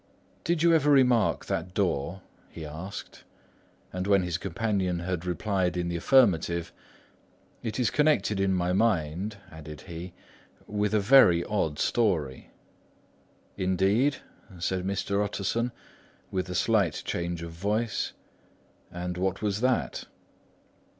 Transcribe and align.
"Did 0.43 0.63
you 0.63 0.73
ever 0.73 0.89
remark 0.89 1.45
that 1.45 1.75
door?" 1.75 2.23
he 2.49 2.65
asked; 2.65 3.23
and 3.93 4.07
when 4.07 4.23
his 4.23 4.39
companion 4.39 4.97
had 4.97 5.27
replied 5.27 5.77
in 5.77 5.89
the 5.89 5.95
affirmative, 5.95 6.73
"It 7.61 7.79
is 7.79 7.91
connected 7.91 8.39
in 8.39 8.51
my 8.51 8.73
mind," 8.73 9.37
added 9.51 9.81
he, 9.81 10.13
"with 10.65 10.95
a 10.95 10.99
very 10.99 11.43
odd 11.43 11.77
story." 11.77 12.49
"Indeed?" 13.57 14.17
said 14.57 14.85
Mr. 14.87 15.23
Utterson, 15.23 15.71
with 16.31 16.49
a 16.49 16.55
slight 16.55 17.03
change 17.05 17.43
of 17.43 17.51
voice, 17.51 18.13
"and 18.91 19.17
what 19.19 19.43
was 19.43 19.61
that?" 19.61 20.05